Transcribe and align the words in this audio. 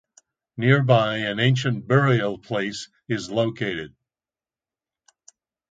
Nearby 0.57 1.17
an 1.17 1.39
ancient 1.39 1.85
burial 1.87 2.39
place 2.39 2.89
is 3.07 3.29
located. 3.29 3.93